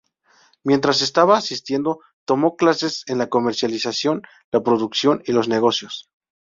Mientras 0.63 1.03
estaba 1.03 1.37
asistiendo, 1.37 1.99
tomó 2.25 2.55
clases 2.55 3.03
en 3.05 3.19
la 3.19 3.29
comercialización, 3.29 4.23
la 4.51 4.63
producción 4.63 5.21
y 5.27 5.31
los 5.31 5.47
negocios. 5.47 6.09